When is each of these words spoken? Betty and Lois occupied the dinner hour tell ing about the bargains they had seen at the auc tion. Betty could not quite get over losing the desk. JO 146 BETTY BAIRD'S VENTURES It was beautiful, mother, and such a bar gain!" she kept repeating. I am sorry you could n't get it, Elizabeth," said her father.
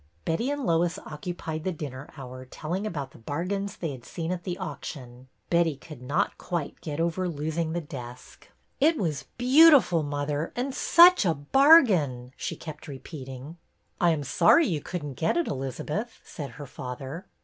Betty 0.25 0.49
and 0.49 0.65
Lois 0.65 0.97
occupied 1.05 1.63
the 1.63 1.71
dinner 1.71 2.09
hour 2.17 2.43
tell 2.43 2.73
ing 2.73 2.87
about 2.87 3.11
the 3.11 3.19
bargains 3.19 3.75
they 3.77 3.91
had 3.91 4.03
seen 4.03 4.31
at 4.31 4.45
the 4.45 4.57
auc 4.59 4.83
tion. 4.83 5.27
Betty 5.51 5.75
could 5.77 6.01
not 6.01 6.39
quite 6.39 6.81
get 6.81 6.99
over 6.99 7.29
losing 7.29 7.73
the 7.73 7.81
desk. 7.81 8.49
JO 8.81 8.87
146 8.97 9.29
BETTY 9.37 9.37
BAIRD'S 9.37 9.59
VENTURES 9.61 9.61
It 9.61 9.61
was 9.61 9.61
beautiful, 9.77 10.01
mother, 10.01 10.53
and 10.55 10.73
such 10.73 11.23
a 11.23 11.35
bar 11.35 11.83
gain!" 11.83 12.31
she 12.35 12.55
kept 12.55 12.87
repeating. 12.87 13.57
I 13.99 14.09
am 14.09 14.23
sorry 14.23 14.65
you 14.65 14.81
could 14.81 15.05
n't 15.05 15.17
get 15.17 15.37
it, 15.37 15.45
Elizabeth," 15.47 16.19
said 16.23 16.49
her 16.57 16.65
father. 16.65 17.27